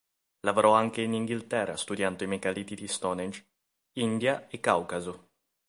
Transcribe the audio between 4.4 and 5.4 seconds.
e Caucaso.